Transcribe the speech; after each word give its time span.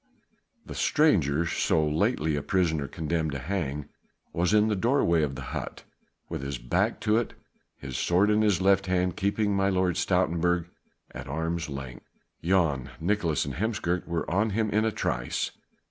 The 0.65 0.73
stranger, 0.73 1.45
so 1.45 1.87
lately 1.87 2.35
a 2.35 2.41
prisoner 2.41 2.87
condemned 2.87 3.33
to 3.33 3.37
hang, 3.37 3.85
was 4.33 4.51
in 4.51 4.67
the 4.67 4.75
doorway 4.75 5.21
of 5.21 5.35
the 5.35 5.43
hut, 5.53 5.83
with 6.27 6.41
his 6.41 6.57
back 6.57 6.99
to 7.01 7.17
it, 7.17 7.35
his 7.77 7.97
sword 7.99 8.31
in 8.31 8.41
his 8.41 8.61
left 8.61 8.87
hand 8.87 9.15
keeping 9.15 9.55
my 9.55 9.69
Lord 9.69 9.91
of 9.91 9.97
Stoutenburg 9.97 10.65
at 11.11 11.27
arm's 11.27 11.69
length. 11.69 12.07
Jan, 12.43 12.89
Nicolaes 12.99 13.45
and 13.45 13.53
Heemskerk 13.53 14.07
were 14.07 14.27
on 14.31 14.49
him 14.49 14.71
in 14.71 14.85
a 14.85 14.91
trice. 14.91 15.51